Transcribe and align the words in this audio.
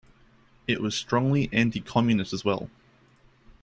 It 0.65 0.81
was 0.81 0.95
strongly 0.95 1.47
anti-communist 1.53 2.33
as 2.33 2.43
well. 2.43 2.71